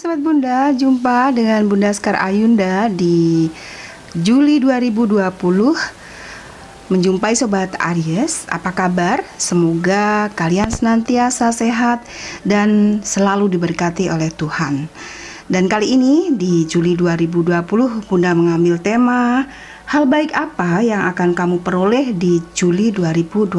[0.00, 3.52] Sobat Bunda, jumpa dengan Bunda Skar Ayunda di
[4.16, 5.20] Juli 2020
[6.88, 9.20] Menjumpai Sobat Aries, apa kabar?
[9.36, 12.00] Semoga kalian senantiasa sehat
[12.48, 14.88] dan selalu diberkati oleh Tuhan.
[15.52, 17.60] Dan kali ini di Juli 2020
[18.08, 19.44] Bunda mengambil tema
[19.84, 23.52] Hal baik apa yang akan kamu peroleh di Juli 2020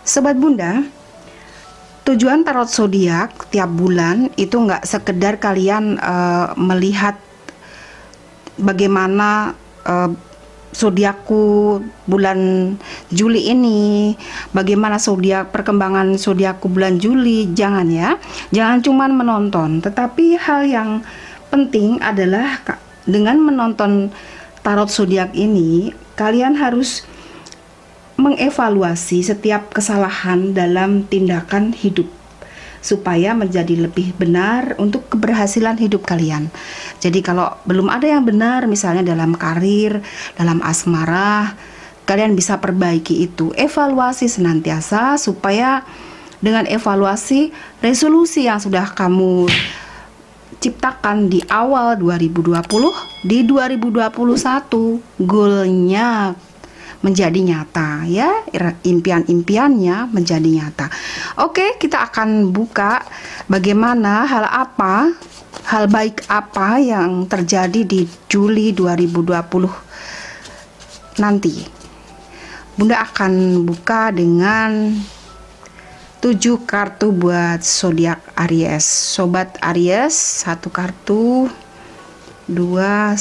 [0.00, 0.80] Sobat Bunda,
[2.04, 7.20] tujuan tarot zodiak tiap bulan itu nggak sekedar kalian uh, melihat
[8.60, 9.54] bagaimana
[9.84, 10.10] uh,
[10.70, 12.72] zodiakku bulan
[13.10, 14.14] Juli ini,
[14.54, 18.16] bagaimana zodiak perkembangan zodiakku bulan Juli, jangan ya.
[18.54, 20.90] Jangan cuma menonton, tetapi hal yang
[21.50, 22.62] penting adalah
[23.02, 24.14] dengan menonton
[24.62, 27.02] tarot zodiak ini, kalian harus
[28.20, 32.06] mengevaluasi setiap kesalahan dalam tindakan hidup
[32.80, 36.48] supaya menjadi lebih benar untuk keberhasilan hidup kalian.
[37.00, 40.00] Jadi kalau belum ada yang benar misalnya dalam karir,
[40.36, 41.56] dalam asmara,
[42.08, 43.52] kalian bisa perbaiki itu.
[43.52, 45.84] Evaluasi senantiasa supaya
[46.40, 47.52] dengan evaluasi
[47.84, 49.44] resolusi yang sudah kamu
[50.60, 52.60] ciptakan di awal 2020
[53.24, 56.36] di 2021 goalnya
[57.00, 58.44] menjadi nyata ya
[58.84, 60.92] impian-impiannya menjadi nyata.
[61.40, 63.00] Oke, kita akan buka
[63.48, 65.16] bagaimana hal apa
[65.64, 71.52] hal baik apa yang terjadi di Juli 2020 nanti.
[72.76, 74.96] Bunda akan buka dengan
[76.20, 78.84] tujuh kartu buat zodiak Aries.
[78.84, 81.48] Sobat Aries, satu kartu,
[82.48, 83.12] dua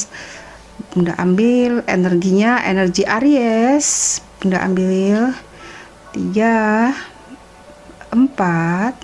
[0.89, 4.19] Bunda ambil energinya energi Aries.
[4.41, 5.37] Bunda ambil
[6.09, 6.89] tiga
[8.09, 8.97] empat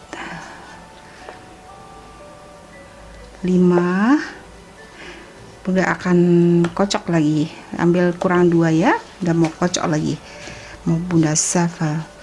[3.46, 4.18] lima.
[5.62, 6.18] Bunda akan
[6.74, 7.54] kocok lagi.
[7.78, 10.18] Ambil kurang dua ya udah mau kocok lagi.
[10.90, 12.15] Mau Bunda shuffle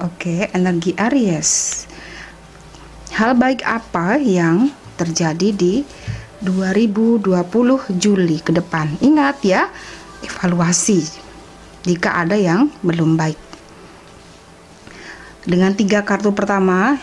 [0.00, 1.84] Oke, energi Aries.
[3.20, 5.84] Hal baik apa yang terjadi di
[6.40, 7.28] 2020
[8.00, 8.96] Juli ke depan?
[9.04, 9.68] Ingat ya,
[10.24, 11.04] evaluasi
[11.84, 13.36] jika ada yang belum baik.
[15.44, 16.96] Dengan tiga kartu pertama,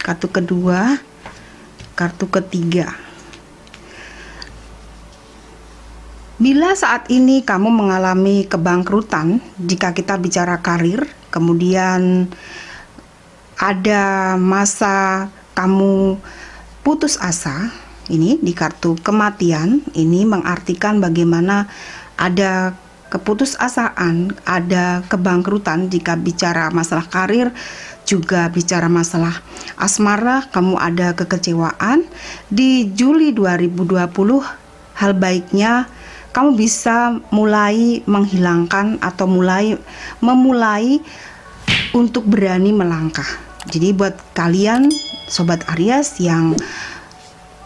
[0.00, 0.96] kartu kedua,
[1.92, 3.09] kartu ketiga.
[6.40, 12.32] Bila saat ini kamu mengalami kebangkrutan, jika kita bicara karir, kemudian
[13.60, 16.16] ada masa kamu
[16.80, 17.68] putus asa
[18.08, 21.68] ini di kartu kematian ini mengartikan bagaimana
[22.16, 22.72] ada
[23.12, 27.52] keputusasaan, ada kebangkrutan jika bicara masalah karir,
[28.08, 29.44] juga bicara masalah
[29.76, 32.08] asmara, kamu ada kekecewaan.
[32.48, 34.08] Di Juli 2020
[34.96, 35.99] hal baiknya
[36.30, 39.74] kamu bisa mulai menghilangkan atau mulai
[40.22, 41.02] memulai
[41.90, 43.26] untuk berani melangkah.
[43.70, 44.88] Jadi buat kalian
[45.28, 46.56] sobat Aries yang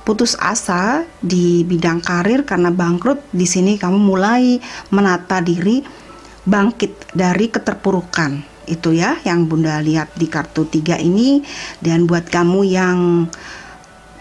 [0.04, 4.60] putus asa di bidang karir karena bangkrut, di sini kamu mulai
[4.92, 5.80] menata diri
[6.44, 8.44] bangkit dari keterpurukan.
[8.64, 11.44] Itu ya yang Bunda lihat di kartu tiga ini
[11.80, 13.28] dan buat kamu yang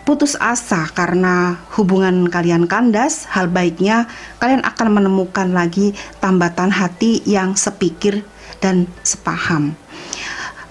[0.03, 4.07] putus asa karena hubungan kalian kandas, hal baiknya
[4.39, 8.23] kalian akan menemukan lagi tambatan hati yang sepikir
[8.59, 9.75] dan sepaham.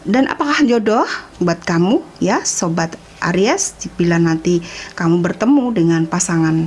[0.05, 1.07] Dan apakah jodoh
[1.41, 4.59] buat kamu ya sobat Aries bila nanti
[4.99, 6.67] kamu bertemu dengan pasangan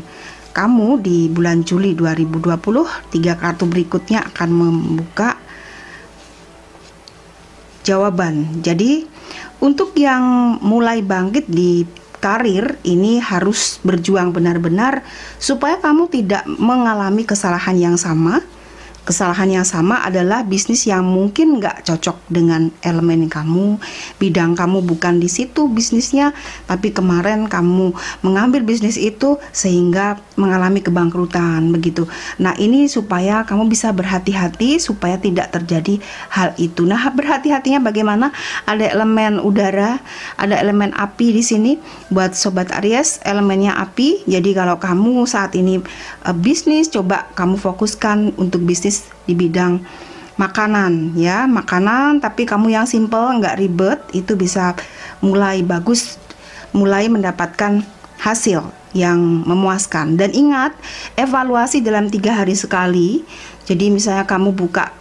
[0.56, 5.36] kamu di bulan Juli 2020 tiga kartu berikutnya akan membuka
[7.84, 8.64] jawaban.
[8.64, 9.04] Jadi
[9.60, 11.84] untuk yang mulai bangkit di
[12.26, 15.06] karir ini harus berjuang benar-benar
[15.38, 18.42] supaya kamu tidak mengalami kesalahan yang sama
[19.06, 23.78] kesalahan yang sama adalah bisnis yang mungkin nggak cocok dengan elemen kamu,
[24.18, 26.34] bidang kamu bukan di situ bisnisnya,
[26.66, 27.94] tapi kemarin kamu
[28.26, 32.10] mengambil bisnis itu sehingga mengalami kebangkrutan begitu.
[32.42, 36.02] Nah ini supaya kamu bisa berhati-hati supaya tidak terjadi
[36.34, 36.84] hal itu.
[36.90, 38.34] Nah berhati-hatinya bagaimana?
[38.66, 40.02] Ada elemen udara,
[40.42, 41.78] ada elemen api di sini
[42.10, 44.26] buat sobat Aries, elemennya api.
[44.26, 45.78] Jadi kalau kamu saat ini
[46.26, 48.95] uh, bisnis, coba kamu fokuskan untuk bisnis
[49.26, 49.82] di bidang
[50.36, 54.76] makanan ya makanan tapi kamu yang simple nggak ribet itu bisa
[55.24, 56.20] mulai bagus
[56.76, 57.88] mulai mendapatkan
[58.20, 60.16] hasil yang memuaskan.
[60.16, 60.76] Dan ingat,
[61.20, 63.24] evaluasi dalam tiga hari sekali.
[63.68, 64.92] Jadi misalnya kamu buka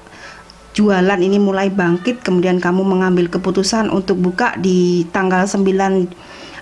[0.74, 6.10] jualan ini mulai bangkit, kemudian kamu mengambil keputusan untuk buka di tanggal 9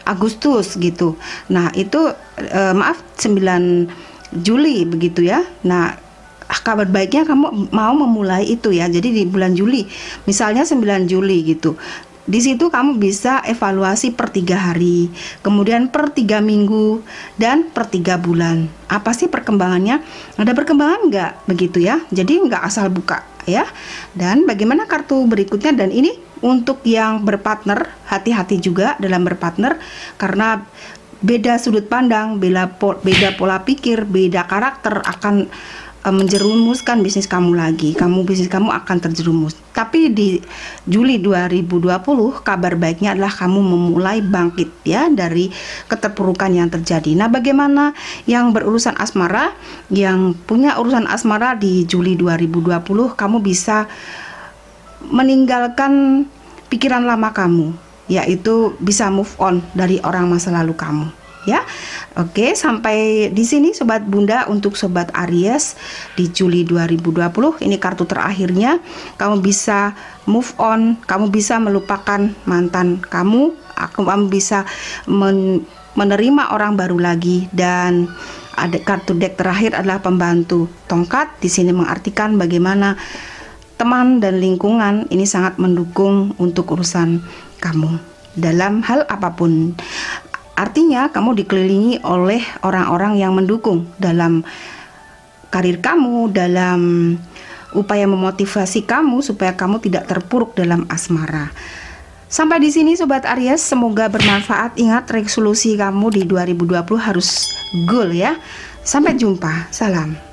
[0.04, 1.16] Agustus gitu.
[1.48, 3.88] Nah, itu eh, maaf 9
[4.32, 5.40] Juli begitu ya.
[5.64, 5.96] Nah,
[6.62, 8.86] kabar baiknya kamu mau memulai itu ya.
[8.86, 9.86] Jadi di bulan Juli,
[10.24, 11.76] misalnya 9 Juli gitu.
[12.22, 15.10] Di situ kamu bisa evaluasi per tiga hari,
[15.42, 17.02] kemudian per tiga minggu,
[17.34, 18.70] dan per tiga bulan.
[18.86, 19.98] Apa sih perkembangannya?
[20.38, 21.98] Ada perkembangan nggak begitu ya?
[22.14, 23.66] Jadi nggak asal buka ya.
[24.14, 25.74] Dan bagaimana kartu berikutnya?
[25.74, 26.14] Dan ini
[26.46, 29.82] untuk yang berpartner, hati-hati juga dalam berpartner
[30.14, 30.62] karena
[31.22, 35.50] beda sudut pandang, beda beda pola pikir, beda karakter akan
[36.02, 37.94] uh, menjerumuskan bisnis kamu lagi.
[37.94, 39.54] Kamu bisnis kamu akan terjerumus.
[39.72, 40.42] Tapi di
[40.84, 45.48] Juli 2020 kabar baiknya adalah kamu memulai bangkit ya dari
[45.88, 47.14] keterpurukan yang terjadi.
[47.16, 47.96] Nah, bagaimana
[48.28, 49.54] yang berurusan asmara,
[49.88, 53.88] yang punya urusan asmara di Juli 2020 kamu bisa
[55.02, 56.24] meninggalkan
[56.70, 57.74] pikiran lama kamu,
[58.06, 61.64] yaitu bisa move on dari orang masa lalu kamu ya.
[62.18, 65.74] Oke, sampai di sini sobat Bunda untuk sobat Aries
[66.14, 67.62] di Juli 2020.
[67.62, 68.78] Ini kartu terakhirnya.
[69.16, 69.96] Kamu bisa
[70.28, 73.56] move on, kamu bisa melupakan mantan kamu,
[73.96, 74.64] kamu bisa
[75.08, 78.08] men menerima orang baru lagi dan
[78.56, 81.36] ada kartu deck terakhir adalah pembantu tongkat.
[81.36, 82.96] Di sini mengartikan bagaimana
[83.76, 87.20] teman dan lingkungan ini sangat mendukung untuk urusan
[87.60, 88.00] kamu
[88.36, 89.76] dalam hal apa pun.
[90.52, 94.44] Artinya kamu dikelilingi oleh orang-orang yang mendukung dalam
[95.48, 96.80] karir kamu, dalam
[97.72, 101.52] upaya memotivasi kamu supaya kamu tidak terpuruk dalam asmara.
[102.32, 104.80] Sampai di sini sobat Aries, semoga bermanfaat.
[104.80, 107.52] Ingat resolusi kamu di 2020 harus
[107.84, 108.40] goal ya.
[108.80, 109.68] Sampai jumpa.
[109.68, 110.31] Salam.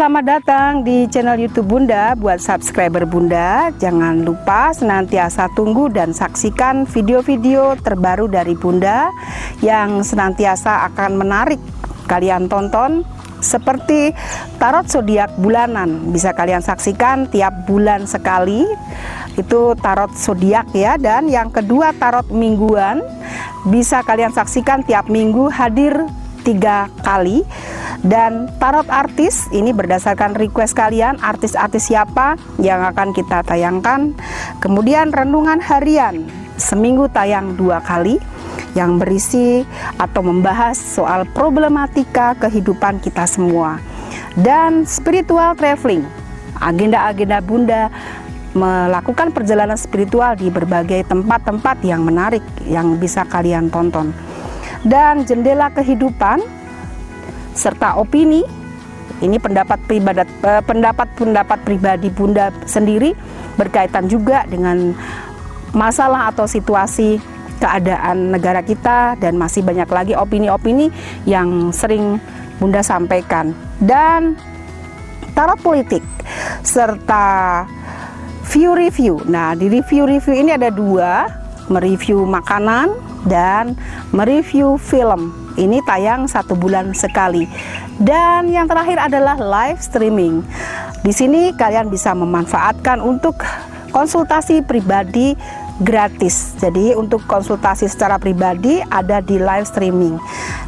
[0.00, 2.16] Selamat datang di channel YouTube Bunda.
[2.16, 9.12] Buat subscriber Bunda, jangan lupa senantiasa tunggu dan saksikan video-video terbaru dari Bunda
[9.60, 11.60] yang senantiasa akan menarik
[12.08, 13.04] kalian tonton
[13.44, 14.16] seperti
[14.56, 16.08] tarot zodiak bulanan.
[16.08, 18.64] Bisa kalian saksikan tiap bulan sekali.
[19.36, 20.96] Itu tarot zodiak ya.
[20.96, 23.04] Dan yang kedua tarot mingguan
[23.68, 26.08] bisa kalian saksikan tiap minggu hadir
[26.42, 27.44] tiga kali.
[28.00, 34.16] Dan tarot artis ini berdasarkan request kalian artis-artis siapa yang akan kita tayangkan.
[34.64, 36.24] Kemudian renungan harian
[36.56, 38.16] seminggu tayang dua kali
[38.72, 39.66] yang berisi
[40.00, 43.82] atau membahas soal problematika kehidupan kita semua.
[44.32, 46.06] Dan spiritual traveling
[46.60, 47.82] agenda-agenda bunda
[48.52, 54.10] melakukan perjalanan spiritual di berbagai tempat-tempat yang menarik yang bisa kalian tonton
[54.84, 56.40] dan jendela kehidupan
[57.52, 58.44] serta opini.
[59.20, 63.12] Ini pendapat pribadi eh, pendapat pendapat pribadi Bunda sendiri
[63.60, 64.96] berkaitan juga dengan
[65.76, 67.20] masalah atau situasi
[67.60, 70.88] keadaan negara kita dan masih banyak lagi opini-opini
[71.28, 72.16] yang sering
[72.56, 73.52] Bunda sampaikan.
[73.76, 74.40] Dan
[75.36, 76.04] tarot politik
[76.64, 77.64] serta
[78.50, 79.20] view review.
[79.28, 81.39] Nah, di review-review ini ada dua,
[81.70, 82.92] mereview makanan
[83.24, 83.78] dan
[84.10, 87.46] mereview film ini tayang satu bulan sekali.
[88.00, 90.42] Dan yang terakhir adalah live streaming.
[91.00, 93.40] Di sini kalian bisa memanfaatkan untuk
[93.94, 95.36] konsultasi pribadi
[95.80, 96.56] gratis.
[96.60, 100.20] Jadi untuk konsultasi secara pribadi ada di live streaming.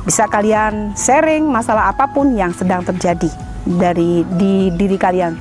[0.05, 3.29] Bisa kalian sharing masalah apa pun yang sedang terjadi
[3.65, 5.37] dari di diri kalian.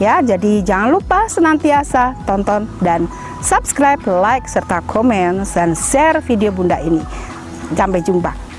[0.00, 3.06] Ya, jadi jangan lupa senantiasa tonton dan
[3.42, 7.02] subscribe, like serta komen dan share video Bunda ini.
[7.74, 8.51] Sampai jumpa.